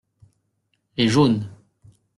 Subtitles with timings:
[0.97, 1.47] Les jaunes.